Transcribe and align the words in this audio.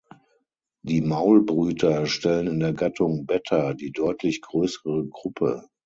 Die 0.83 0.99
Maulbrüter 0.99 2.07
stellen 2.07 2.47
in 2.47 2.59
der 2.59 2.73
Gattung 2.73 3.27
"Betta" 3.27 3.75
die 3.75 3.91
deutlich 3.91 4.41
größere 4.41 5.05
Gruppe. 5.07 5.67